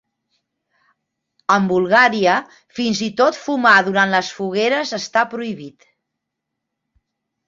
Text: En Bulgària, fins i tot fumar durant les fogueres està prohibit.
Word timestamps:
En 1.55 1.65
Bulgària, 1.71 2.37
fins 2.79 3.01
i 3.07 3.09
tot 3.21 3.37
fumar 3.41 3.73
durant 3.89 4.13
les 4.15 4.31
fogueres 4.39 4.95
està 4.99 5.25
prohibit. 5.35 5.87